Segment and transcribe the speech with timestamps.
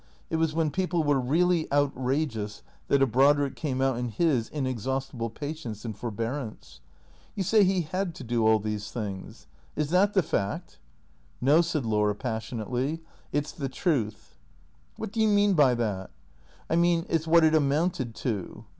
[0.31, 5.29] It was when people were really outrageous that a Brodrick came out in his inexhaustible
[5.29, 6.81] patience and forbearance."
[7.35, 9.45] You say he had to do all these things.
[9.75, 10.79] Is that the fact?""
[11.49, 14.39] No," said Laura, passionately," it 's the truth.""
[14.97, 16.09] What do you mean by that?""
[16.67, 18.65] I mean it 's what it amounted to.